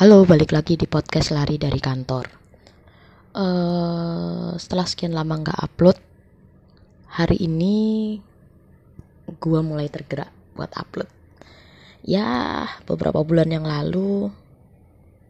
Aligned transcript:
Halo, 0.00 0.24
balik 0.24 0.56
lagi 0.56 0.80
di 0.80 0.88
podcast 0.88 1.28
lari 1.28 1.60
dari 1.60 1.76
kantor. 1.76 2.24
Uh, 3.36 4.56
setelah 4.56 4.88
sekian 4.88 5.12
lama 5.12 5.44
nggak 5.44 5.60
upload, 5.60 6.00
hari 7.20 7.44
ini 7.44 7.76
gue 9.28 9.60
mulai 9.60 9.92
tergerak 9.92 10.32
buat 10.56 10.72
upload. 10.72 11.04
Ya, 12.00 12.64
beberapa 12.88 13.20
bulan 13.20 13.52
yang 13.52 13.68
lalu 13.68 14.32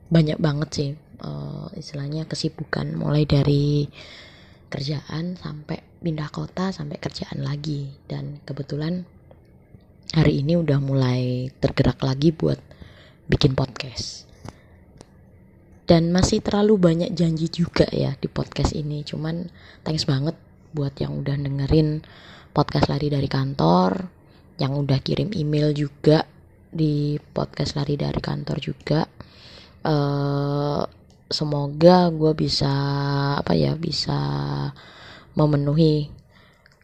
banyak 0.06 0.38
banget 0.38 0.70
sih 0.70 0.90
uh, 1.18 1.66
istilahnya 1.74 2.30
kesibukan, 2.30 2.94
mulai 2.94 3.26
dari 3.26 3.90
kerjaan 4.70 5.34
sampai 5.34 5.82
pindah 5.98 6.30
kota 6.30 6.70
sampai 6.70 7.02
kerjaan 7.02 7.42
lagi 7.42 7.90
dan 8.06 8.38
kebetulan 8.46 9.02
hari 10.14 10.46
ini 10.46 10.54
udah 10.54 10.78
mulai 10.78 11.50
tergerak 11.58 11.98
lagi 12.06 12.30
buat 12.30 12.62
bikin 13.26 13.58
podcast 13.58 14.29
dan 15.90 16.14
masih 16.14 16.38
terlalu 16.38 16.78
banyak 16.78 17.10
janji 17.18 17.50
juga 17.50 17.82
ya 17.90 18.14
di 18.14 18.30
podcast 18.30 18.78
ini 18.78 19.02
cuman 19.02 19.50
thanks 19.82 20.06
banget 20.06 20.38
buat 20.70 20.94
yang 21.02 21.18
udah 21.18 21.34
dengerin 21.34 22.06
podcast 22.54 22.86
lari 22.86 23.10
dari 23.10 23.26
kantor 23.26 24.06
yang 24.62 24.78
udah 24.78 25.02
kirim 25.02 25.34
email 25.34 25.74
juga 25.74 26.22
di 26.70 27.18
podcast 27.18 27.74
lari 27.74 27.98
dari 27.98 28.22
kantor 28.22 28.62
juga 28.62 29.02
uh, 29.82 30.86
semoga 31.26 32.06
gue 32.14 32.38
bisa 32.38 32.70
apa 33.34 33.58
ya 33.58 33.74
bisa 33.74 34.18
memenuhi 35.34 36.06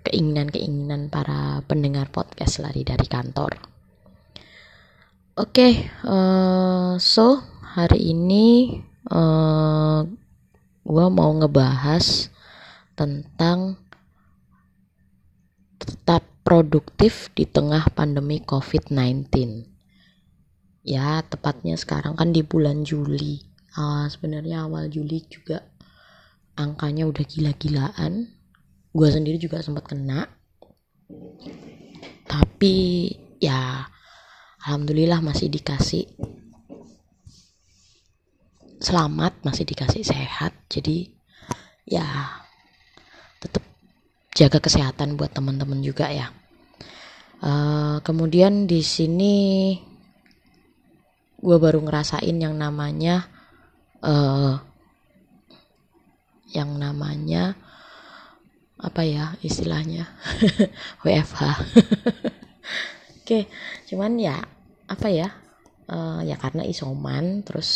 keinginan-keinginan 0.07 1.11
para 1.11 1.63
pendengar 1.67 2.07
podcast 2.15 2.63
lari 2.63 2.87
dari 2.87 3.11
kantor. 3.11 3.59
Oke, 5.37 5.51
okay, 5.51 5.73
uh, 6.07 6.15
eh, 6.15 6.93
so 7.03 7.43
hari 7.75 8.15
ini 8.15 8.79
uh, 9.11 9.17
eh, 9.17 10.01
gue 10.87 11.07
mau 11.11 11.31
ngebahas 11.35 12.31
tentang 12.95 13.79
tetap 15.77 16.23
produktif 16.47 17.31
di 17.35 17.45
tengah 17.45 17.87
pandemi 17.93 18.39
COVID-19. 18.43 19.27
Ya, 20.87 21.19
tepatnya 21.27 21.75
sekarang 21.75 22.15
kan 22.15 22.31
di 22.31 22.47
bulan 22.47 22.87
Juli. 22.87 23.43
Uh, 23.77 24.07
Sebenarnya 24.07 24.65
awal 24.65 24.89
Juli 24.89 25.27
juga 25.27 25.61
angkanya 26.57 27.05
udah 27.05 27.25
gila-gilaan 27.29 28.33
gue 28.97 29.09
sendiri 29.13 29.37
juga 29.37 29.61
sempat 29.61 29.93
kena 29.93 30.25
tapi 32.25 33.13
ya 33.37 33.85
alhamdulillah 34.65 35.21
masih 35.21 35.53
dikasih 35.53 36.09
selamat 38.81 39.43
masih 39.43 39.65
dikasih 39.65 40.03
sehat. 40.05 40.53
Jadi 40.69 41.09
ya 41.87 42.05
tetap 43.41 43.63
jaga 44.35 44.59
kesehatan 44.61 45.17
buat 45.17 45.33
teman-teman 45.33 45.81
juga 45.81 46.11
ya. 46.11 46.33
Uh, 47.41 48.01
kemudian 48.01 48.65
di 48.65 48.81
sini 48.81 49.77
gue 51.37 51.57
baru 51.61 51.85
ngerasain 51.85 52.33
yang 52.33 52.57
namanya 52.57 53.29
uh, 54.01 54.57
yang 56.57 56.81
namanya 56.81 57.55
apa 58.81 59.05
ya 59.05 59.37
istilahnya? 59.45 60.09
WFH 61.05 61.43
oke 63.27 63.51
cuman 63.91 64.23
ya 64.23 64.39
apa 64.87 65.11
ya 65.11 65.35
uh, 65.91 66.21
ya 66.23 66.37
karena 66.39 66.63
isoman 66.67 67.43
terus 67.43 67.69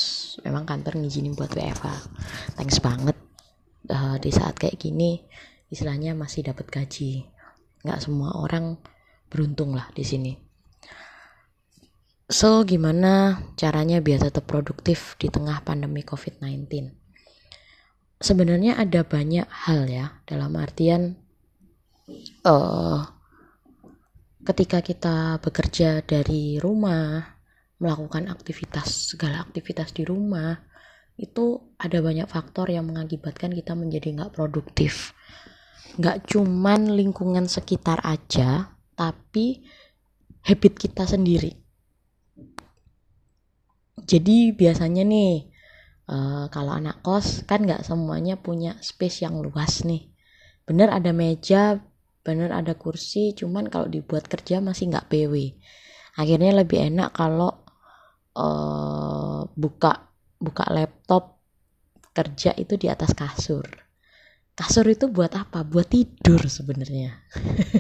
memang 0.47 0.67
kantor 0.67 1.01
ngizinin 1.01 1.35
buat 1.35 1.51
WFH 1.53 1.87
thanks 2.59 2.79
banget 2.83 3.17
uh, 3.91 4.17
di 4.19 4.31
saat 4.31 4.59
kayak 4.59 4.79
gini 4.79 5.23
istilahnya 5.71 6.19
masih 6.19 6.51
dapat 6.51 6.67
gaji. 6.67 7.31
Nggak 7.87 8.03
semua 8.03 8.35
orang 8.37 8.77
beruntung 9.31 9.73
lah 9.79 9.87
di 9.95 10.03
sini. 10.03 10.35
So 12.27 12.67
gimana 12.67 13.43
caranya 13.55 14.03
biar 14.03 14.27
tetap 14.27 14.51
produktif 14.51 15.15
di 15.19 15.31
tengah 15.31 15.63
pandemi 15.67 16.03
COVID-19 16.07 17.01
sebenarnya 18.21 18.77
ada 18.77 19.01
banyak 19.01 19.49
hal 19.49 19.89
ya 19.89 20.21
dalam 20.29 20.53
artian 20.61 21.17
uh, 22.45 23.01
ketika 24.45 24.85
kita 24.85 25.41
bekerja 25.41 26.05
dari 26.05 26.61
rumah 26.61 27.40
melakukan 27.81 28.29
aktivitas 28.29 29.17
segala 29.17 29.41
aktivitas 29.43 29.97
di 29.97 30.05
rumah 30.05 30.61
itu 31.21 31.77
ada 31.77 32.01
banyak 32.01 32.29
faktor 32.29 32.69
yang 32.73 32.89
mengakibatkan 32.89 33.53
kita 33.53 33.73
menjadi 33.77 34.15
nggak 34.15 34.33
produktif 34.37 35.17
nggak 35.97 36.29
cuman 36.29 36.95
lingkungan 36.95 37.49
sekitar 37.51 38.01
aja 38.07 38.73
tapi 38.95 39.65
habit 40.45 40.77
kita 40.77 41.09
sendiri 41.09 41.57
jadi 44.05 44.53
biasanya 44.55 45.05
nih 45.05 45.51
Uh, 46.11 46.51
kalau 46.51 46.75
anak 46.75 47.07
kos 47.07 47.47
kan 47.47 47.63
nggak 47.63 47.87
semuanya 47.87 48.35
punya 48.35 48.75
space 48.83 49.23
yang 49.23 49.39
luas 49.39 49.87
nih. 49.87 50.11
Bener 50.67 50.91
ada 50.91 51.15
meja, 51.15 51.79
bener 52.27 52.51
ada 52.51 52.75
kursi, 52.75 53.31
cuman 53.31 53.71
kalau 53.71 53.87
dibuat 53.87 54.27
kerja 54.27 54.59
masih 54.59 54.91
nggak 54.91 55.07
PW. 55.07 55.55
Akhirnya 56.19 56.67
lebih 56.67 56.83
enak 56.83 57.15
kalau 57.15 57.63
uh, 58.37 59.47
buka 59.55 60.11
buka 60.41 60.65
laptop 60.73 61.41
kerja 62.15 62.55
itu 62.59 62.75
di 62.77 62.91
atas 62.91 63.15
kasur. 63.15 63.65
Kasur 64.55 64.85
itu 64.91 65.09
buat 65.09 65.33
apa? 65.33 65.65
Buat 65.65 65.89
tidur 65.95 66.43
sebenarnya. 66.45 67.17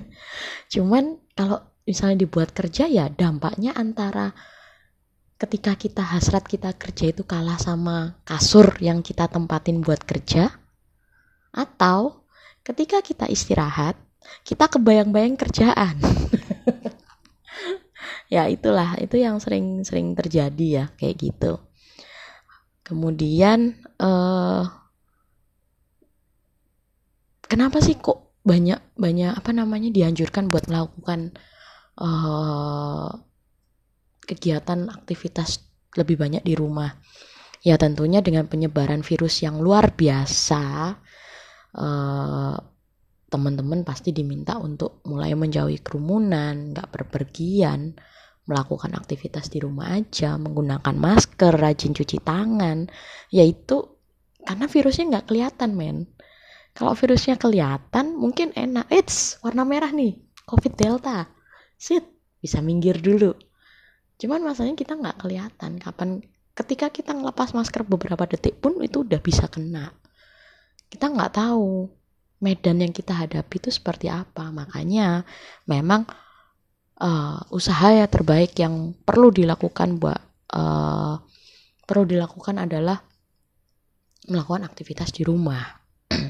cuman 0.73 1.19
kalau 1.35 1.61
misalnya 1.85 2.23
dibuat 2.23 2.55
kerja 2.55 2.87
ya 2.87 3.11
dampaknya 3.11 3.75
antara 3.75 4.33
ketika 5.41 5.73
kita 5.73 6.05
hasrat 6.05 6.45
kita 6.45 6.77
kerja 6.77 7.17
itu 7.17 7.25
kalah 7.25 7.57
sama 7.57 8.21
kasur 8.29 8.77
yang 8.79 9.01
kita 9.01 9.25
tempatin 9.27 9.81
buat 9.81 10.05
kerja 10.05 10.53
atau 11.51 12.29
ketika 12.61 13.01
kita 13.01 13.25
istirahat 13.27 13.97
kita 14.45 14.69
kebayang-bayang 14.69 15.41
kerjaan 15.41 15.97
ya 18.31 18.47
itulah 18.47 18.97
itu 19.03 19.19
yang 19.19 19.43
sering-sering 19.43 20.15
terjadi 20.15 20.67
ya 20.71 20.85
kayak 20.97 21.19
gitu 21.19 21.59
kemudian 22.87 23.77
uh, 23.99 24.65
kenapa 27.45 27.83
sih 27.83 27.99
kok 27.99 28.31
banyak 28.41 28.81
banyak 28.97 29.37
apa 29.37 29.51
namanya 29.53 29.93
dianjurkan 29.93 30.49
buat 30.49 30.71
melakukan 30.71 31.37
uh, 32.01 33.13
kegiatan 34.31 34.87
aktivitas 34.87 35.59
lebih 35.99 36.15
banyak 36.15 36.43
di 36.47 36.55
rumah. 36.55 36.95
Ya 37.67 37.75
tentunya 37.77 38.23
dengan 38.23 38.47
penyebaran 38.47 39.03
virus 39.03 39.43
yang 39.45 39.61
luar 39.61 39.93
biasa, 39.93 40.97
eh, 41.77 42.57
teman-teman 43.29 43.85
pasti 43.85 44.17
diminta 44.17 44.57
untuk 44.57 45.05
mulai 45.05 45.37
menjauhi 45.37 45.83
kerumunan, 45.85 46.73
nggak 46.73 46.89
berpergian, 46.89 47.99
melakukan 48.51 48.91
aktivitas 48.99 49.47
di 49.47 49.63
rumah 49.63 49.95
aja, 49.95 50.35
menggunakan 50.35 50.95
masker, 50.99 51.55
rajin 51.55 51.95
cuci 51.95 52.19
tangan, 52.19 52.91
yaitu 53.31 53.87
karena 54.43 54.67
virusnya 54.67 55.05
nggak 55.17 55.27
kelihatan 55.31 55.71
men. 55.79 55.99
Kalau 56.75 56.99
virusnya 56.99 57.39
kelihatan 57.39 58.19
mungkin 58.19 58.51
enak, 58.55 58.91
it's 58.91 59.39
warna 59.47 59.63
merah 59.63 59.95
nih, 59.95 60.19
COVID 60.51 60.75
Delta, 60.75 61.31
sit 61.79 62.03
bisa 62.43 62.59
minggir 62.59 62.99
dulu. 62.99 63.37
Cuman 64.21 64.43
masalahnya 64.45 64.77
kita 64.77 64.99
nggak 64.99 65.17
kelihatan. 65.23 65.81
Kapan 65.81 66.21
ketika 66.53 66.93
kita 66.93 67.17
ngelepas 67.17 67.57
masker 67.57 67.89
beberapa 67.89 68.29
detik 68.29 68.61
pun 68.61 68.81
itu 68.85 69.01
udah 69.07 69.21
bisa 69.23 69.49
kena. 69.49 69.95
Kita 70.91 71.09
nggak 71.09 71.33
tahu 71.39 71.89
medan 72.41 72.85
yang 72.85 72.93
kita 72.93 73.17
hadapi 73.17 73.61
itu 73.61 73.71
seperti 73.73 74.13
apa. 74.13 74.53
Makanya 74.53 75.25
memang 75.69 76.05
uh, 77.01 77.41
usaha 77.51 77.91
ya 77.91 78.07
terbaik 78.07 78.55
yang 78.61 78.95
perlu 79.03 79.33
dilakukan 79.33 79.97
buat 79.99 80.21
uh, 80.55 81.19
perlu 81.85 82.05
dilakukan 82.07 82.63
adalah 82.63 83.03
melakukan 84.31 84.69
aktivitas 84.69 85.11
di 85.11 85.27
rumah 85.27 85.65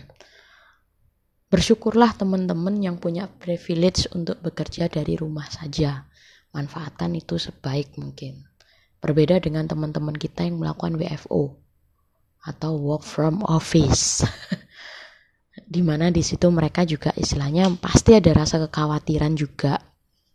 bersyukurlah 1.53 2.17
teman-teman 2.17 2.79
yang 2.79 2.97
punya 2.97 3.27
privilege 3.27 4.07
untuk 4.15 4.39
bekerja 4.41 4.87
dari 4.87 5.19
rumah 5.19 5.51
saja 5.51 6.09
manfaatkan 6.55 7.15
itu 7.15 7.39
sebaik 7.39 7.95
mungkin. 7.99 8.47
Berbeda 9.01 9.41
dengan 9.41 9.65
teman-teman 9.65 10.15
kita 10.15 10.45
yang 10.45 10.61
melakukan 10.61 10.99
WFO 11.01 11.57
atau 12.45 12.73
work 12.77 13.05
from 13.05 13.41
office. 13.47 14.25
Di 15.71 15.83
mana 15.87 16.11
di 16.11 16.23
situ 16.25 16.51
mereka 16.51 16.83
juga 16.83 17.15
istilahnya 17.15 17.71
pasti 17.79 18.19
ada 18.19 18.35
rasa 18.35 18.59
kekhawatiran 18.67 19.39
juga 19.39 19.79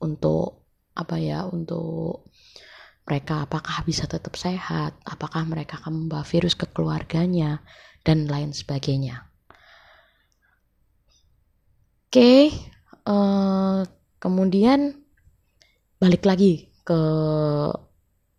untuk 0.05 0.69
apa 0.93 1.17
ya 1.17 1.49
untuk 1.49 2.29
mereka 3.05 3.45
apakah 3.45 3.85
bisa 3.85 4.05
tetap 4.05 4.33
sehat, 4.37 4.97
apakah 5.05 5.45
mereka 5.45 5.77
akan 5.81 6.05
membawa 6.05 6.25
virus 6.25 6.57
ke 6.57 6.65
keluarganya, 6.69 7.61
dan 8.05 8.29
lain 8.29 8.53
sebagainya. 8.53 9.25
Oke, 12.05 12.53
uh, 13.09 13.81
kemudian 14.21 14.93
balik 15.97 16.23
lagi 16.23 16.69
ke 16.85 17.01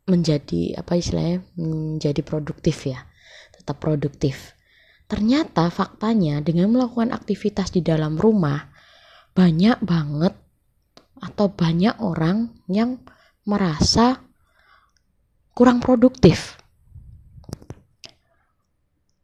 menjadi 0.07 0.79
apa 0.79 0.95
istilahnya 0.97 1.43
menjadi 1.59 2.23
produktif 2.23 2.87
ya, 2.87 3.03
tetap 3.53 3.83
produktif. 3.83 4.55
Ternyata 5.11 5.71
faktanya 5.71 6.43
dengan 6.43 6.71
melakukan 6.71 7.11
aktivitas 7.11 7.75
di 7.75 7.83
dalam 7.83 8.15
rumah 8.19 8.71
banyak 9.35 9.83
banget 9.83 10.35
atau 11.21 11.49
banyak 11.49 11.97
orang 12.01 12.53
yang 12.69 13.01
merasa 13.49 14.21
kurang 15.57 15.81
produktif. 15.81 16.61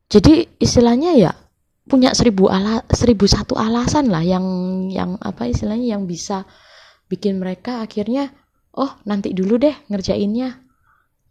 Jadi 0.08 0.44
istilahnya 0.60 1.16
ya 1.16 1.32
punya 1.88 2.12
seribu 2.12 2.48
ala 2.48 2.84
seribu 2.88 3.24
satu 3.26 3.56
alasan 3.56 4.12
lah 4.12 4.22
yang 4.24 4.44
yang 4.92 5.16
apa 5.20 5.48
istilahnya 5.48 5.98
yang 5.98 6.04
bisa 6.04 6.44
bikin 7.08 7.40
mereka 7.40 7.84
akhirnya 7.84 8.32
oh 8.76 8.92
nanti 9.08 9.32
dulu 9.36 9.60
deh 9.60 9.76
ngerjainnya. 9.88 10.60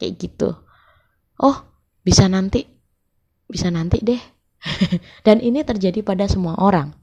Kayak 0.02 0.14
gitu. 0.18 0.50
Oh 1.42 1.58
bisa 2.02 2.26
nanti 2.26 2.66
bisa 3.46 3.70
nanti 3.70 4.02
deh. 4.02 4.22
Dan 5.26 5.42
ini 5.42 5.66
terjadi 5.66 6.06
pada 6.06 6.26
semua 6.30 6.58
orang. 6.58 6.94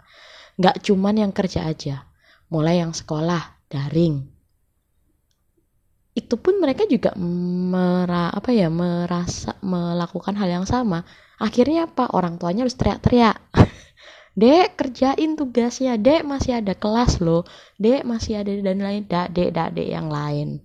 Nggak 0.59 0.83
cuman 0.83 1.15
yang 1.15 1.31
kerja 1.35 1.67
aja 1.67 2.08
mulai 2.49 2.81
yang 2.81 2.93
sekolah 2.97 3.69
daring. 3.69 4.25
Itu 6.17 6.35
pun 6.41 6.59
mereka 6.59 6.89
juga 6.91 7.15
mera, 7.15 8.35
apa 8.35 8.51
ya 8.51 8.67
merasa 8.67 9.55
melakukan 9.63 10.35
hal 10.35 10.51
yang 10.51 10.67
sama. 10.67 11.07
Akhirnya 11.39 11.87
apa? 11.87 12.11
Orang 12.11 12.43
tuanya 12.43 12.67
harus 12.67 12.75
teriak-teriak. 12.75 13.39
Dek 14.41 14.75
kerjain 14.75 15.39
tugasnya. 15.39 15.95
Dek 15.95 16.27
masih 16.27 16.59
ada 16.59 16.75
kelas 16.75 17.23
loh. 17.23 17.47
Dek 17.79 18.03
masih 18.03 18.43
ada 18.43 18.51
dan 18.51 18.83
lain 18.83 19.07
dak 19.07 19.31
dek 19.31 19.55
dak 19.55 19.79
dek 19.79 19.87
yang 19.87 20.11
lain. 20.11 20.59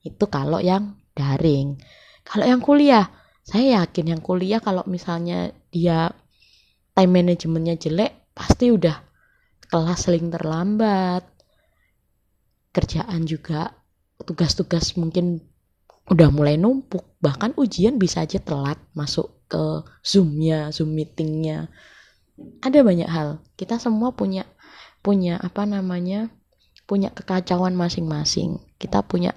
Itu 0.00 0.28
kalau 0.32 0.60
yang 0.64 0.96
daring. 1.12 1.76
Kalau 2.24 2.48
yang 2.48 2.64
kuliah 2.64 3.12
saya 3.44 3.84
yakin 3.84 4.16
yang 4.16 4.22
kuliah 4.24 4.58
kalau 4.58 4.80
misalnya 4.88 5.52
dia 5.68 6.08
time 6.96 7.12
manajemennya 7.12 7.76
jelek 7.76 8.32
pasti 8.32 8.72
udah 8.72 8.96
kelas 9.68 10.08
seling 10.08 10.28
terlambat. 10.32 11.24
Kerjaan 12.74 13.24
juga 13.24 13.74
tugas-tugas 14.22 14.94
mungkin 14.98 15.42
udah 16.10 16.28
mulai 16.28 16.60
numpuk. 16.60 17.16
Bahkan 17.20 17.56
ujian 17.56 17.96
bisa 17.96 18.24
aja 18.24 18.40
telat 18.40 18.76
masuk 18.92 19.48
ke 19.48 19.62
zoomnya 20.04 20.68
zoom 20.74 20.92
meetingnya. 20.92 21.72
Ada 22.60 22.82
banyak 22.82 23.08
hal. 23.08 23.40
Kita 23.54 23.78
semua 23.78 24.12
punya 24.12 24.44
punya 25.04 25.38
apa 25.38 25.64
namanya 25.64 26.32
punya 26.84 27.12
kekacauan 27.14 27.78
masing-masing. 27.78 28.60
Kita 28.76 29.00
punya 29.06 29.32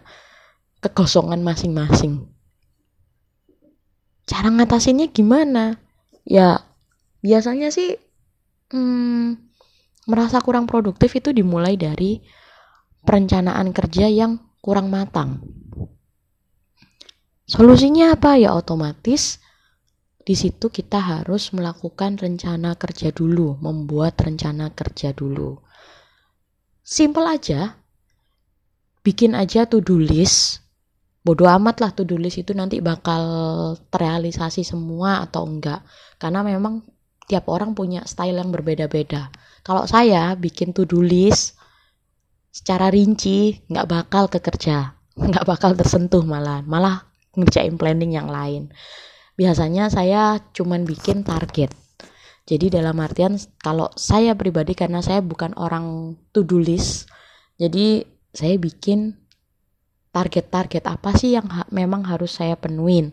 kekosongan 0.84 1.46
masing-masing. 1.46 2.28
Cara 4.28 4.52
ngatasinnya 4.52 5.08
gimana? 5.08 5.80
Ya 6.28 6.68
biasanya 7.24 7.72
sih 7.72 7.96
hmm, 8.76 9.47
merasa 10.08 10.40
kurang 10.40 10.66
produktif 10.66 11.14
itu 11.20 11.36
dimulai 11.36 11.76
dari 11.76 12.24
perencanaan 13.04 13.76
kerja 13.76 14.08
yang 14.08 14.40
kurang 14.64 14.88
matang. 14.88 15.44
Solusinya 17.48 18.12
apa 18.16 18.36
ya 18.36 18.52
otomatis 18.56 19.40
di 20.28 20.36
situ 20.36 20.68
kita 20.68 21.00
harus 21.00 21.56
melakukan 21.56 22.20
rencana 22.20 22.76
kerja 22.76 23.16
dulu, 23.16 23.56
membuat 23.64 24.20
rencana 24.20 24.76
kerja 24.76 25.16
dulu. 25.16 25.56
Simple 26.84 27.28
aja. 27.32 27.80
Bikin 29.08 29.40
aja 29.40 29.64
to-do 29.64 29.96
list. 29.96 30.60
Bodoh 31.24 31.48
amat 31.48 31.80
lah 31.80 31.96
to-do 31.96 32.20
list 32.20 32.44
itu 32.44 32.52
nanti 32.52 32.84
bakal 32.84 33.24
terrealisasi 33.88 34.68
semua 34.68 35.24
atau 35.24 35.48
enggak. 35.48 35.80
Karena 36.20 36.44
memang 36.44 36.84
tiap 37.28 37.52
orang 37.52 37.76
punya 37.76 38.08
style 38.08 38.40
yang 38.40 38.50
berbeda-beda. 38.50 39.30
Kalau 39.62 39.84
saya 39.84 40.34
bikin 40.40 40.72
to-do 40.72 41.04
list 41.04 41.60
secara 42.50 42.90
rinci 42.90 43.62
nggak 43.68 43.86
bakal 43.86 44.32
kekerja 44.32 44.98
nggak 45.30 45.46
bakal 45.46 45.76
tersentuh 45.78 46.24
malah 46.24 46.64
malah 46.64 47.06
ngerjain 47.36 47.76
planning 47.76 48.16
yang 48.16 48.32
lain. 48.32 48.72
Biasanya 49.38 49.94
saya 49.94 50.42
cuman 50.56 50.88
bikin 50.88 51.22
target. 51.22 51.70
Jadi 52.48 52.72
dalam 52.72 52.96
artian 53.04 53.36
kalau 53.60 53.92
saya 54.00 54.34
pribadi 54.34 54.72
karena 54.72 55.04
saya 55.04 55.20
bukan 55.20 55.52
orang 55.60 56.16
to 56.32 56.48
do 56.48 56.58
list 56.58 57.12
jadi 57.58 58.06
saya 58.32 58.56
bikin 58.62 59.18
target-target 60.14 60.86
apa 60.86 61.12
sih 61.18 61.34
yang 61.34 61.50
ha 61.50 61.66
memang 61.74 62.06
harus 62.06 62.38
saya 62.38 62.54
penuhin. 62.54 63.12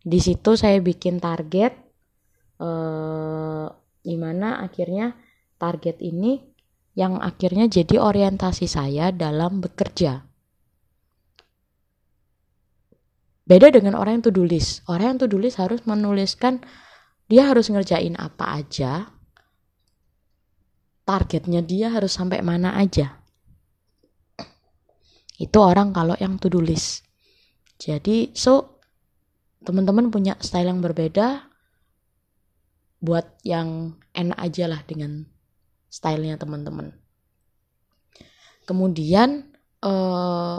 Di 0.00 0.18
situ 0.24 0.56
saya 0.56 0.80
bikin 0.80 1.20
target 1.20 1.85
eh, 2.60 3.66
gimana 4.06 4.62
akhirnya 4.62 5.16
target 5.56 5.98
ini 6.00 6.38
yang 6.96 7.20
akhirnya 7.20 7.68
jadi 7.68 8.00
orientasi 8.00 8.64
saya 8.64 9.12
dalam 9.12 9.60
bekerja. 9.60 10.24
Beda 13.46 13.70
dengan 13.70 13.94
orang 13.94 14.18
yang 14.18 14.24
to-do 14.26 14.42
list. 14.42 14.82
Orang 14.90 15.14
yang 15.14 15.18
to-do 15.22 15.38
list 15.38 15.62
harus 15.62 15.84
menuliskan 15.86 16.64
dia 17.30 17.46
harus 17.46 17.70
ngerjain 17.70 18.18
apa 18.18 18.58
aja. 18.58 19.12
Targetnya 21.06 21.62
dia 21.62 21.94
harus 21.94 22.10
sampai 22.10 22.42
mana 22.42 22.74
aja. 22.74 23.22
Itu 25.38 25.62
orang 25.62 25.94
kalau 25.94 26.18
yang 26.18 26.40
to-do 26.40 26.58
list. 26.58 27.06
Jadi, 27.76 28.32
so 28.32 28.80
teman-teman 29.62 30.08
punya 30.08 30.34
style 30.40 30.72
yang 30.72 30.80
berbeda 30.80 31.44
buat 33.00 33.40
yang 33.44 33.98
enak 34.16 34.38
aja 34.40 34.64
lah 34.66 34.80
dengan 34.84 35.28
stylenya 35.92 36.40
teman-teman. 36.40 36.92
Kemudian 38.66 39.52
uh, 39.84 40.58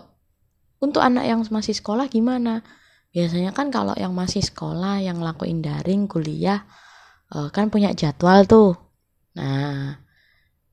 untuk 0.79 1.01
anak 1.03 1.27
yang 1.27 1.43
masih 1.49 1.75
sekolah 1.75 2.07
gimana? 2.07 2.63
Biasanya 3.11 3.51
kan 3.51 3.73
kalau 3.73 3.97
yang 3.97 4.13
masih 4.13 4.45
sekolah 4.45 5.01
yang 5.01 5.19
lakuin 5.19 5.59
daring 5.59 6.05
kuliah 6.05 6.63
uh, 7.33 7.49
kan 7.51 7.67
punya 7.67 7.91
jadwal 7.91 8.45
tuh. 8.47 8.71
Nah, 9.35 9.97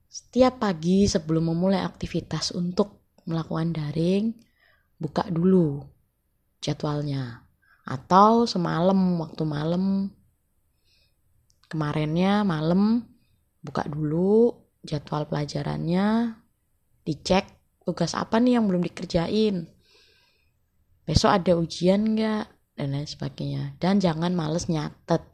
setiap 0.09 0.63
pagi 0.63 1.11
sebelum 1.11 1.51
memulai 1.51 1.83
aktivitas 1.83 2.55
untuk 2.55 3.17
melakukan 3.27 3.75
daring, 3.75 4.37
buka 5.01 5.27
dulu 5.29 5.83
jadwalnya. 6.63 7.45
Atau 7.85 8.49
semalam 8.49 8.97
waktu 9.21 9.43
malam 9.45 10.09
kemarinnya 11.75 12.47
malam 12.47 13.03
buka 13.59 13.83
dulu 13.91 14.55
jadwal 14.87 15.27
pelajarannya, 15.27 16.39
dicek 17.03 17.51
tugas 17.83 18.15
apa 18.15 18.39
nih 18.39 18.63
yang 18.63 18.71
belum 18.71 18.87
dikerjain. 18.87 19.67
Besok 21.03 21.35
ada 21.35 21.59
ujian 21.59 22.15
nggak? 22.15 22.47
Dan 22.79 22.95
lain 22.95 23.11
sebagainya. 23.11 23.75
Dan 23.83 23.99
jangan 23.99 24.31
males 24.39 24.71
nyatet. 24.71 25.27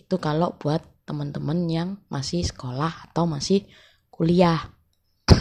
Itu 0.00 0.16
kalau 0.16 0.56
buat 0.56 0.80
teman-teman 1.04 1.68
yang 1.68 2.00
masih 2.08 2.40
sekolah 2.40 3.12
atau 3.12 3.28
masih 3.28 3.68
kuliah. 4.08 4.72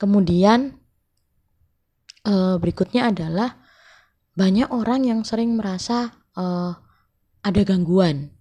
Kemudian 0.00 0.76
eh, 2.28 2.56
berikutnya 2.60 3.08
adalah 3.08 3.56
banyak 4.32 4.68
orang 4.68 5.04
yang 5.04 5.20
sering 5.28 5.60
merasa 5.60 6.08
uh, 6.40 6.72
ada 7.44 7.60
gangguan 7.68 8.32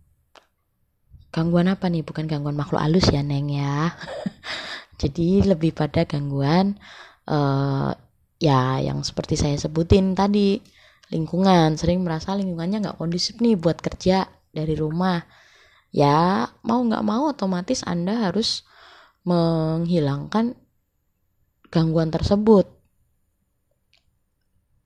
gangguan 1.31 1.71
apa 1.71 1.87
nih? 1.87 2.03
Bukan 2.03 2.27
gangguan 2.27 2.59
makhluk 2.59 2.83
halus 2.83 3.07
ya 3.09 3.23
neng 3.23 3.49
ya. 3.49 3.95
Jadi 5.01 5.41
lebih 5.47 5.73
pada 5.73 6.05
gangguan 6.05 6.77
uh, 7.25 7.89
ya 8.37 8.77
yang 8.83 9.01
seperti 9.01 9.39
saya 9.39 9.55
sebutin 9.57 10.13
tadi. 10.13 10.59
Lingkungan. 11.11 11.75
Sering 11.79 12.03
merasa 12.03 12.35
lingkungannya 12.35 12.83
nggak 12.83 12.99
kondusif 12.99 13.39
nih 13.39 13.55
buat 13.57 13.79
kerja 13.79 14.27
dari 14.51 14.75
rumah. 14.75 15.23
Ya 15.91 16.47
mau 16.63 16.79
nggak 16.83 17.03
mau 17.03 17.31
otomatis 17.31 17.83
anda 17.83 18.31
harus 18.31 18.63
menghilangkan 19.27 20.55
gangguan 21.71 22.11
tersebut. 22.11 22.67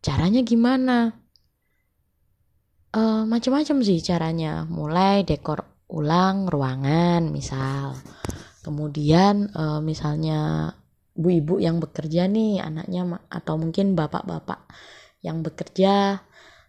Caranya 0.05 0.45
gimana? 0.45 1.17
Uh, 2.93 3.25
macam-macam 3.25 3.81
sih 3.81 3.99
caranya. 4.01 4.65
Mulai 4.69 5.25
dekor 5.25 5.75
ulang 5.89 6.50
ruangan 6.50 7.30
misal. 7.30 7.98
Kemudian 8.65 9.54
e, 9.54 9.63
misalnya 9.86 10.74
ibu-ibu 11.15 11.63
yang 11.63 11.80
bekerja 11.80 12.27
nih 12.27 12.60
anaknya 12.60 13.24
atau 13.32 13.56
mungkin 13.56 13.96
bapak-bapak 13.96 14.68
yang 15.24 15.39
bekerja 15.42 16.20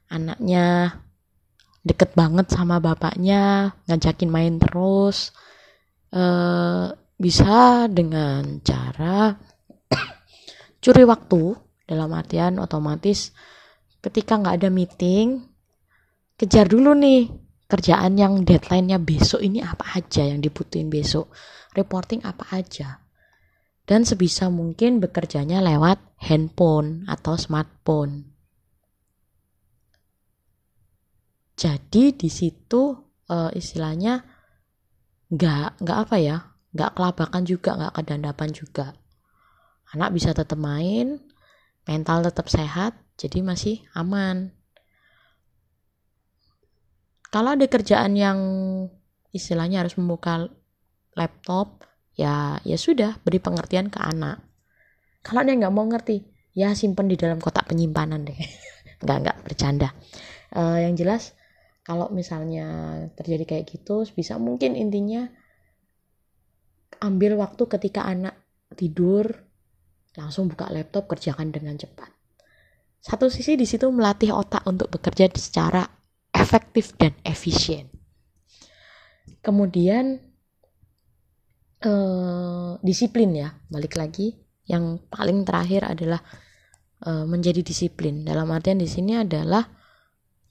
anaknya 0.06 0.96
deket 1.82 2.14
banget 2.14 2.50
sama 2.50 2.78
bapaknya 2.78 3.74
ngajakin 3.90 4.30
main 4.30 4.54
terus 4.58 5.34
uh, 6.14 6.90
bisa 7.18 7.86
dengan 7.90 8.58
cara 8.62 9.34
curi 10.82 11.04
waktu 11.06 11.54
dalam 11.86 12.10
artian 12.14 12.58
otomatis 12.58 13.30
ketika 14.02 14.38
nggak 14.38 14.62
ada 14.62 14.70
meeting 14.70 15.46
kejar 16.34 16.66
dulu 16.66 16.94
nih 16.94 17.30
kerjaan 17.66 18.14
yang 18.14 18.46
deadline-nya 18.46 19.02
besok 19.02 19.42
ini 19.42 19.62
apa 19.62 19.98
aja 19.98 20.22
yang 20.22 20.38
dibutuhin 20.38 20.90
besok. 20.90 21.30
Reporting 21.74 22.22
apa 22.22 22.46
aja. 22.56 23.02
Dan 23.86 24.02
sebisa 24.02 24.50
mungkin 24.50 24.98
bekerjanya 24.98 25.62
lewat 25.62 26.02
handphone 26.18 27.06
atau 27.06 27.38
smartphone. 27.38 28.34
Jadi 31.56 32.12
di 32.16 32.28
situ 32.28 32.92
uh, 33.30 33.50
istilahnya 33.54 34.20
nggak 35.26 35.82
nggak 35.82 35.98
apa 36.06 36.16
ya 36.22 36.36
nggak 36.70 36.92
kelabakan 36.92 37.42
juga 37.48 37.70
nggak 37.78 37.94
kedandapan 38.02 38.50
juga. 38.52 38.86
Anak 39.94 40.12
bisa 40.18 40.34
tetap 40.34 40.58
main 40.58 41.22
mental 41.86 42.26
tetap 42.26 42.50
sehat 42.50 42.98
jadi 43.14 43.40
masih 43.40 43.86
aman 43.94 44.52
kalau 47.36 47.52
ada 47.52 47.68
kerjaan 47.68 48.16
yang 48.16 48.38
istilahnya 49.28 49.84
harus 49.84 50.00
membuka 50.00 50.48
laptop 51.12 51.84
ya 52.16 52.56
ya 52.64 52.80
sudah 52.80 53.20
beri 53.20 53.44
pengertian 53.44 53.92
ke 53.92 54.00
anak. 54.00 54.40
Kalau 55.20 55.44
dia 55.44 55.52
nggak 55.52 55.74
mau 55.76 55.84
ngerti 55.84 56.24
ya 56.56 56.72
simpen 56.72 57.12
di 57.12 57.20
dalam 57.20 57.36
kotak 57.36 57.68
penyimpanan 57.68 58.24
deh. 58.24 58.40
Nggak 59.04 59.18
nggak 59.20 59.38
bercanda. 59.44 59.92
Uh, 60.56 60.80
yang 60.80 60.96
jelas 60.96 61.36
kalau 61.84 62.08
misalnya 62.08 62.64
terjadi 63.12 63.44
kayak 63.44 63.68
gitu 63.68 64.08
bisa 64.16 64.40
mungkin 64.40 64.72
intinya 64.72 65.28
ambil 67.04 67.36
waktu 67.36 67.68
ketika 67.68 68.08
anak 68.08 68.32
tidur 68.72 69.28
langsung 70.16 70.48
buka 70.48 70.72
laptop 70.72 71.04
kerjakan 71.12 71.52
dengan 71.52 71.76
cepat. 71.76 72.08
Satu 73.04 73.28
sisi 73.28 73.60
di 73.60 73.68
situ 73.68 73.92
melatih 73.92 74.32
otak 74.32 74.64
untuk 74.64 74.88
bekerja 74.88 75.28
secara 75.36 75.84
efektif 76.46 76.94
dan 76.94 77.10
efisien. 77.26 77.90
Kemudian 79.42 80.22
uh, 81.82 82.78
disiplin 82.86 83.34
ya 83.34 83.50
balik 83.66 83.98
lagi. 83.98 84.38
Yang 84.66 85.02
paling 85.10 85.46
terakhir 85.46 85.86
adalah 85.86 86.22
uh, 87.06 87.26
menjadi 87.26 87.62
disiplin. 87.62 88.22
Dalam 88.26 88.50
artian 88.50 88.78
di 88.78 88.86
sini 88.86 89.18
adalah 89.18 89.62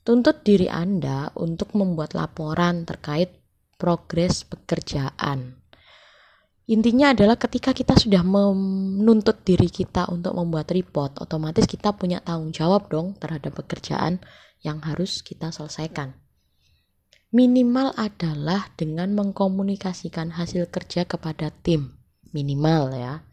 tuntut 0.04 0.40
diri 0.40 0.68
anda 0.68 1.32
untuk 1.36 1.72
membuat 1.76 2.16
laporan 2.16 2.88
terkait 2.88 3.32
progres 3.76 4.44
pekerjaan. 4.48 5.60
Intinya 6.66 7.14
adalah 7.14 7.38
ketika 7.38 7.70
kita 7.70 7.94
sudah 7.94 8.26
menuntut 8.26 9.44
diri 9.46 9.70
kita 9.70 10.10
untuk 10.10 10.34
membuat 10.34 10.72
report 10.74 11.22
otomatis 11.22 11.62
kita 11.62 11.94
punya 11.94 12.18
tanggung 12.24 12.50
jawab 12.50 12.90
dong 12.90 13.14
terhadap 13.20 13.54
pekerjaan 13.54 14.18
yang 14.64 14.80
harus 14.84 15.20
kita 15.20 15.52
selesaikan. 15.52 16.16
Minimal 17.34 17.92
adalah 17.98 18.70
dengan 18.78 19.12
mengkomunikasikan 19.12 20.38
hasil 20.38 20.70
kerja 20.70 21.04
kepada 21.04 21.50
tim. 21.52 21.98
Minimal 22.30 22.94
ya. 22.94 23.26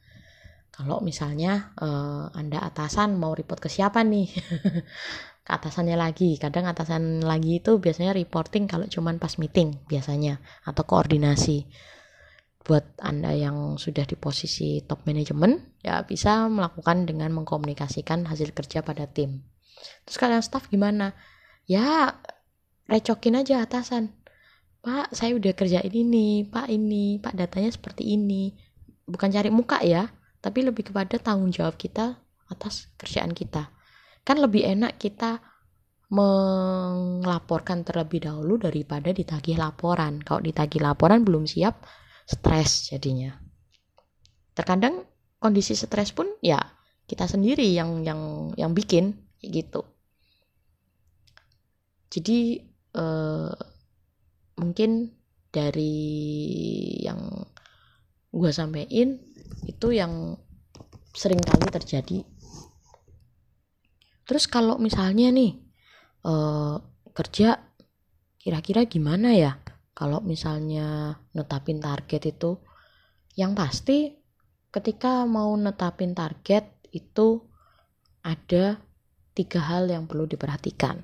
Kalau 0.74 1.00
misalnya 1.06 1.72
uh, 1.78 2.34
anda 2.34 2.58
atasan 2.66 3.16
mau 3.22 3.38
report 3.38 3.62
ke 3.62 3.70
siapa 3.70 4.02
nih? 4.02 4.28
Ke 5.46 5.60
atasannya 5.60 5.94
lagi. 5.94 6.40
Kadang 6.42 6.66
atasan 6.66 7.22
lagi 7.22 7.62
itu 7.62 7.78
biasanya 7.78 8.18
reporting 8.18 8.66
kalau 8.66 8.90
cuman 8.90 9.22
pas 9.22 9.38
meeting 9.38 9.78
biasanya 9.86 10.42
atau 10.66 10.84
koordinasi. 10.88 11.70
Buat 12.64 12.98
anda 13.04 13.36
yang 13.36 13.78
sudah 13.78 14.08
di 14.08 14.16
posisi 14.16 14.82
top 14.88 15.04
manajemen 15.06 15.80
ya 15.84 16.02
bisa 16.08 16.48
melakukan 16.48 17.06
dengan 17.06 17.36
mengkomunikasikan 17.36 18.24
hasil 18.26 18.56
kerja 18.56 18.82
pada 18.88 19.04
tim 19.06 19.44
terus 20.04 20.18
kalian 20.20 20.44
staff 20.44 20.68
gimana? 20.68 21.16
Ya 21.70 22.20
recokin 22.88 23.40
aja 23.40 23.64
atasan. 23.64 24.12
Pak 24.84 25.16
saya 25.16 25.40
udah 25.40 25.56
kerjain 25.56 25.94
ini 25.96 26.44
pak 26.44 26.68
ini 26.68 27.18
pak 27.24 27.34
datanya 27.40 27.72
seperti 27.72 28.16
ini. 28.16 28.52
Bukan 29.08 29.32
cari 29.32 29.48
muka 29.48 29.80
ya 29.84 30.12
tapi 30.44 30.60
lebih 30.60 30.92
kepada 30.92 31.16
tanggung 31.24 31.56
jawab 31.56 31.80
kita 31.80 32.20
atas 32.52 32.92
kerjaan 33.00 33.32
kita. 33.32 33.72
Kan 34.28 34.44
lebih 34.44 34.68
enak 34.68 35.00
kita 35.00 35.40
melaporkan 36.14 37.82
terlebih 37.82 38.28
dahulu 38.28 38.60
daripada 38.60 39.10
ditagih 39.10 39.56
laporan. 39.56 40.20
Kalau 40.22 40.44
ditagih 40.44 40.84
laporan 40.84 41.24
belum 41.24 41.48
siap 41.48 41.80
stres 42.28 42.92
jadinya. 42.92 43.40
Terkadang 44.54 45.08
kondisi 45.40 45.74
stres 45.74 46.12
pun 46.12 46.28
ya 46.40 46.60
kita 47.04 47.28
sendiri 47.28 47.68
yang 47.72 48.04
yang 48.06 48.52
yang 48.56 48.72
bikin 48.72 49.23
kayak 49.44 49.52
gitu. 49.52 49.82
Jadi 52.08 52.64
uh, 52.96 53.52
mungkin 54.56 55.12
dari 55.52 56.00
yang 57.04 57.44
gue 58.32 58.52
sampein 58.56 59.20
itu 59.68 59.88
yang 59.92 60.40
sering 61.12 61.44
kali 61.44 61.68
terjadi. 61.68 62.24
Terus 64.24 64.48
kalau 64.48 64.80
misalnya 64.80 65.28
nih 65.36 65.60
uh, 66.24 66.80
kerja 67.12 67.60
kira-kira 68.40 68.88
gimana 68.88 69.36
ya? 69.36 69.60
Kalau 69.94 70.24
misalnya 70.24 71.20
netapin 71.36 71.84
target 71.84 72.32
itu 72.32 72.58
yang 73.36 73.54
pasti 73.54 74.16
ketika 74.74 75.28
mau 75.28 75.54
netapin 75.54 76.16
target 76.18 76.66
itu 76.90 77.46
ada 78.26 78.82
tiga 79.34 79.62
hal 79.66 79.90
yang 79.90 80.06
perlu 80.06 80.30
diperhatikan 80.30 81.02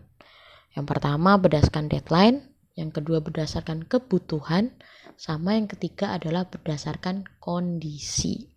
yang 0.77 0.85
pertama 0.85 1.37
berdasarkan 1.41 1.89
deadline, 1.89 2.45
yang 2.77 2.93
kedua 2.93 3.25
berdasarkan 3.25 3.89
kebutuhan, 3.89 4.77
sama 5.17 5.57
yang 5.57 5.67
ketiga 5.67 6.13
adalah 6.13 6.45
berdasarkan 6.47 7.25
kondisi. 7.41 8.53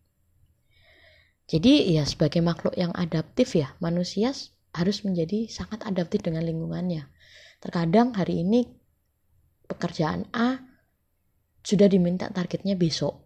Jadi 1.49 1.91
ya 1.91 2.07
sebagai 2.07 2.39
makhluk 2.45 2.77
yang 2.77 2.93
adaptif 2.95 3.57
ya, 3.59 3.75
manusia 3.83 4.31
harus 4.73 5.05
menjadi 5.05 5.49
sangat 5.51 5.85
adaptif 5.85 6.23
dengan 6.25 6.47
lingkungannya. 6.47 7.09
Terkadang 7.61 8.15
hari 8.17 8.47
ini 8.47 8.71
pekerjaan 9.69 10.29
A 10.33 10.61
sudah 11.65 11.89
diminta 11.89 12.29
targetnya 12.31 12.77
besok. 12.77 13.19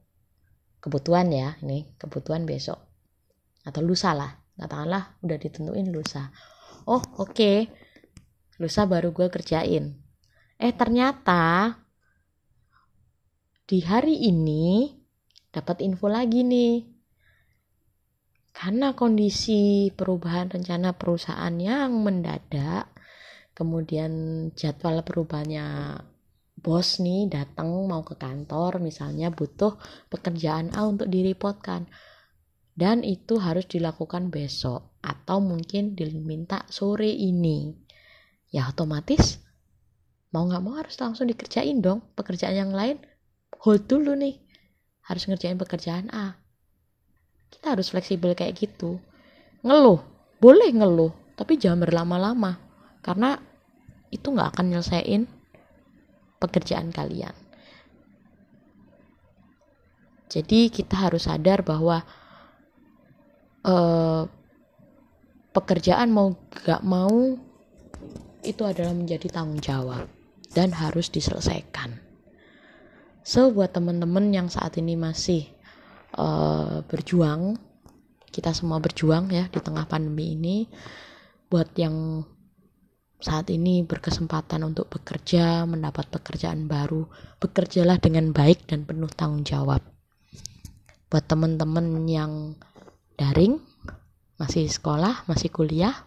Kebutuhan 0.81 1.29
ya, 1.35 1.59
ini 1.67 1.91
kebutuhan 1.99 2.47
besok. 2.47 2.79
Atau 3.67 3.83
lusa 3.83 4.15
lah, 4.15 4.31
katakanlah 4.56 5.20
udah 5.20 5.36
ditentuin 5.36 5.88
lusa. 5.92 6.32
Oh 6.88 7.00
oke, 7.20 7.32
okay 7.32 7.58
lusa 8.56 8.88
baru 8.88 9.12
gue 9.12 9.28
kerjain. 9.28 9.92
Eh 10.56 10.72
ternyata 10.72 11.76
di 13.68 13.78
hari 13.84 14.25
ini 14.32 14.88
dapat 15.52 15.84
info 15.84 16.08
lagi 16.08 16.40
nih. 16.40 16.75
Karena 18.56 18.96
kondisi 18.96 19.92
perubahan 19.92 20.48
rencana 20.48 20.96
perusahaan 20.96 21.52
yang 21.60 21.92
mendadak 22.00 22.88
kemudian 23.52 24.12
jadwal 24.56 25.04
perubahannya 25.04 26.00
bos 26.56 27.04
nih 27.04 27.28
datang 27.28 27.68
mau 27.84 28.00
ke 28.00 28.16
kantor 28.16 28.80
misalnya 28.80 29.28
butuh 29.28 29.76
pekerjaan 30.08 30.72
A 30.72 30.88
untuk 30.88 31.12
direpotkan 31.12 31.84
dan 32.76 33.00
itu 33.00 33.40
harus 33.40 33.64
dilakukan 33.64 34.28
besok 34.28 35.00
atau 35.00 35.40
mungkin 35.40 35.97
diminta 35.97 36.68
sore 36.68 37.09
ini. 37.09 37.73
Ya 38.52 38.68
otomatis 38.68 39.40
mau 40.28 40.45
nggak 40.45 40.62
mau 40.62 40.76
harus 40.76 41.00
langsung 41.00 41.25
dikerjain 41.25 41.80
dong. 41.80 42.04
Pekerjaan 42.12 42.52
yang 42.52 42.73
lain 42.76 43.00
hold 43.64 43.88
dulu 43.88 44.12
nih. 44.12 44.37
Harus 45.09 45.25
ngerjain 45.25 45.56
pekerjaan 45.56 46.12
A. 46.12 46.37
Kita 47.49 47.73
harus 47.73 47.88
fleksibel 47.88 48.37
kayak 48.37 48.61
gitu. 48.61 49.00
Ngeluh 49.64 50.04
boleh 50.37 50.68
ngeluh 50.68 51.16
tapi 51.33 51.56
jangan 51.56 51.80
berlama-lama. 51.88 52.61
Karena 53.00 53.40
itu 54.12 54.28
nggak 54.28 54.52
akan 54.52 54.66
nyelesain 54.68 55.25
pekerjaan 56.37 56.92
kalian. 56.92 57.33
Jadi 60.28 60.68
kita 60.68 61.09
harus 61.09 61.25
sadar 61.25 61.64
bahwa 61.64 62.04
uh, 63.66 64.23
pekerjaan 65.50 66.14
mau 66.14 66.38
gak 66.62 66.87
mau 66.87 67.35
itu 68.46 68.62
adalah 68.62 68.94
menjadi 68.94 69.26
tanggung 69.26 69.58
jawab 69.58 70.06
dan 70.54 70.70
harus 70.70 71.11
diselesaikan. 71.11 71.99
So 73.26 73.50
buat 73.50 73.75
teman-teman 73.75 74.30
yang 74.30 74.46
saat 74.46 74.78
ini 74.78 74.94
masih 74.94 75.50
uh, 76.14 76.87
berjuang 76.87 77.58
kita 78.30 78.52
semua 78.52 78.78
berjuang 78.78 79.32
ya 79.32 79.49
di 79.50 79.58
tengah 79.58 79.88
pandemi 79.88 80.37
ini 80.37 80.68
buat 81.49 81.73
yang 81.75 82.20
saat 83.16 83.49
ini 83.49 83.80
berkesempatan 83.80 84.61
untuk 84.61 84.92
bekerja, 84.92 85.64
mendapat 85.64 86.12
pekerjaan 86.12 86.68
baru, 86.68 87.08
bekerjalah 87.40 87.96
dengan 87.96 88.37
baik 88.37 88.68
dan 88.68 88.85
penuh 88.85 89.08
tanggung 89.08 89.40
jawab. 89.40 89.80
Buat 91.08 91.25
teman-teman 91.25 92.04
yang 92.04 92.61
daring, 93.16 93.58
masih 94.37 94.68
sekolah, 94.68 95.25
masih 95.25 95.49
kuliah, 95.49 96.06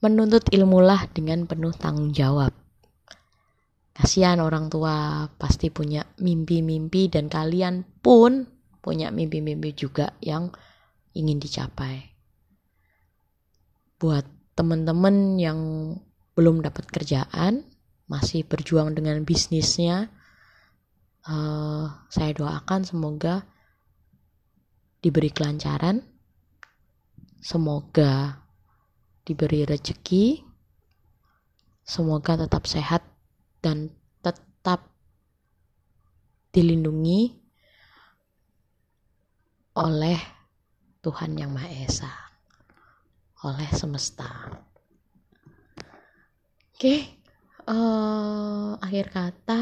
menuntut 0.00 0.48
ilmulah 0.52 1.08
dengan 1.12 1.44
penuh 1.44 1.72
tanggung 1.76 2.12
jawab. 2.12 2.52
Kasihan 3.96 4.44
orang 4.44 4.68
tua 4.68 5.24
pasti 5.40 5.72
punya 5.72 6.04
mimpi-mimpi 6.20 7.08
dan 7.08 7.32
kalian 7.32 7.80
pun 8.04 8.44
punya 8.84 9.08
mimpi-mimpi 9.08 9.72
juga 9.72 10.12
yang 10.20 10.52
ingin 11.16 11.40
dicapai. 11.40 12.04
Buat 13.96 14.28
teman-teman 14.52 15.40
yang 15.40 15.60
belum 16.36 16.60
dapat 16.60 16.84
kerjaan, 16.92 17.64
masih 18.04 18.44
berjuang 18.44 18.92
dengan 18.92 19.24
bisnisnya, 19.24 20.12
uh, 21.24 21.88
saya 22.12 22.30
doakan 22.36 22.84
semoga 22.84 23.48
diberi 25.00 25.30
kelancaran, 25.30 26.02
semoga 27.40 28.42
diberi 29.26 29.66
rezeki, 29.66 30.40
semoga 31.82 32.46
tetap 32.46 32.64
sehat 32.66 33.02
dan 33.62 33.90
tetap 34.22 34.90
dilindungi 36.54 37.36
oleh 39.76 40.18
Tuhan 41.04 41.36
Yang 41.36 41.52
Maha 41.52 41.70
Esa 41.84 42.12
oleh 43.44 43.68
semesta. 43.70 44.30
Oke, 46.76 46.80
okay, 46.80 47.00
uh, 47.68 47.72
eh, 47.72 48.70
akhir 48.84 49.06
kata 49.12 49.60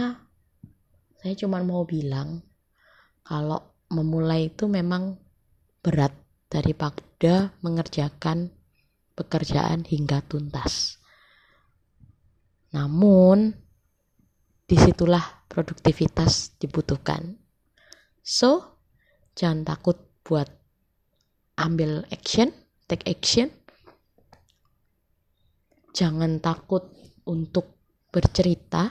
saya 1.19 1.35
cuma 1.41 1.65
mau 1.65 1.89
bilang 1.89 2.43
kalau 3.25 3.61
memulai 3.89 4.53
itu 4.53 4.69
memang 4.69 5.24
berat 5.85 6.17
daripada 6.49 7.53
mengerjakan 7.61 8.49
pekerjaan 9.13 9.85
hingga 9.85 10.25
tuntas. 10.25 10.97
Namun, 12.73 13.53
di 14.65 14.77
situlah 14.81 15.45
produktivitas 15.47 16.57
dibutuhkan. 16.57 17.37
So, 18.25 18.81
jangan 19.37 19.63
takut 19.69 20.01
buat 20.25 20.49
ambil 21.61 22.09
action 22.09 22.51
take 22.89 23.09
action. 23.09 23.49
Jangan 25.95 26.43
takut 26.43 26.91
untuk 27.25 27.79
bercerita 28.11 28.91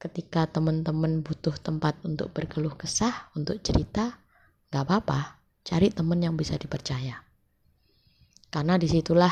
ketika 0.00 0.48
teman-teman 0.50 1.22
butuh 1.22 1.54
tempat 1.60 2.00
untuk 2.02 2.32
berkeluh 2.32 2.74
kesah, 2.74 3.30
untuk 3.36 3.60
cerita, 3.62 4.18
gak 4.72 4.82
apa-apa, 4.88 5.39
cari 5.70 5.94
teman 5.94 6.18
yang 6.18 6.34
bisa 6.34 6.58
dipercaya. 6.58 7.22
Karena 8.50 8.74
di 8.74 8.90
situlah 8.90 9.30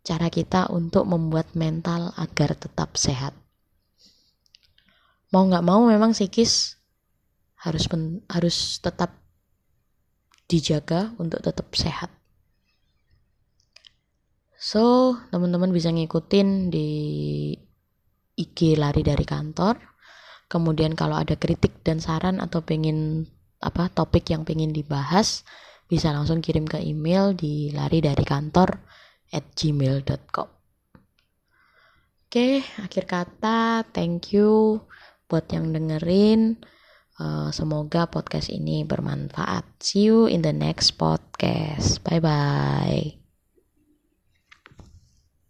cara 0.00 0.32
kita 0.32 0.72
untuk 0.72 1.04
membuat 1.04 1.52
mental 1.52 2.16
agar 2.16 2.56
tetap 2.56 2.96
sehat. 2.96 3.36
Mau 5.28 5.44
gak 5.44 5.60
mau 5.60 5.84
memang 5.84 6.16
psikis 6.16 6.80
harus 7.60 7.84
harus 8.32 8.80
tetap 8.80 9.12
dijaga 10.48 11.12
untuk 11.20 11.44
tetap 11.44 11.68
sehat. 11.76 12.08
So, 14.56 15.14
teman-teman 15.28 15.70
bisa 15.70 15.92
ngikutin 15.92 16.72
di 16.72 16.88
IG 18.40 18.80
lari 18.80 19.04
dari 19.04 19.28
kantor. 19.28 19.76
Kemudian 20.48 20.96
kalau 20.96 21.20
ada 21.20 21.36
kritik 21.36 21.84
dan 21.84 22.00
saran 22.00 22.40
atau 22.40 22.64
pengen 22.64 23.28
apa 23.60 23.92
topik 23.92 24.32
yang 24.32 24.48
pengen 24.48 24.72
dibahas, 24.72 25.44
bisa 25.88 26.12
langsung 26.12 26.44
kirim 26.44 26.68
ke 26.68 26.78
email 26.84 27.32
di 27.32 27.72
lari 27.72 28.04
dari 28.04 28.22
kantor 28.22 28.70
at 29.32 29.44
gmail.com. 29.56 30.48
Oke, 32.28 32.60
akhir 32.60 33.04
kata, 33.08 33.88
thank 33.88 34.36
you 34.36 34.84
buat 35.32 35.48
yang 35.48 35.72
dengerin. 35.72 36.60
Uh, 37.18 37.48
semoga 37.50 38.06
podcast 38.06 38.52
ini 38.52 38.84
bermanfaat. 38.84 39.64
See 39.80 40.12
you 40.12 40.28
in 40.28 40.44
the 40.44 40.52
next 40.52 41.00
podcast. 41.00 42.04
Bye 42.04 42.20
bye. 42.20 43.17